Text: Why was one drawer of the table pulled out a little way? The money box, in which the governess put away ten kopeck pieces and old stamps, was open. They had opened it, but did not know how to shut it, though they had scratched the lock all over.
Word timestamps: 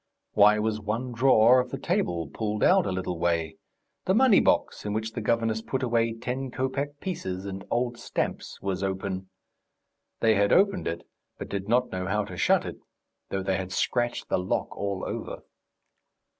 Why 0.33 0.57
was 0.57 0.81
one 0.81 1.11
drawer 1.11 1.59
of 1.59 1.69
the 1.69 1.77
table 1.77 2.27
pulled 2.27 2.63
out 2.63 2.87
a 2.87 2.91
little 2.91 3.19
way? 3.19 3.57
The 4.05 4.15
money 4.15 4.39
box, 4.39 4.83
in 4.83 4.93
which 4.93 5.11
the 5.11 5.21
governess 5.21 5.61
put 5.61 5.83
away 5.83 6.15
ten 6.15 6.49
kopeck 6.49 6.99
pieces 6.99 7.45
and 7.45 7.63
old 7.69 7.99
stamps, 7.99 8.59
was 8.63 8.81
open. 8.81 9.29
They 10.19 10.33
had 10.33 10.51
opened 10.51 10.87
it, 10.87 11.07
but 11.37 11.49
did 11.49 11.69
not 11.69 11.91
know 11.91 12.07
how 12.07 12.25
to 12.25 12.35
shut 12.35 12.65
it, 12.65 12.79
though 13.29 13.43
they 13.43 13.57
had 13.57 13.71
scratched 13.71 14.27
the 14.27 14.39
lock 14.39 14.75
all 14.75 15.03
over. 15.05 15.43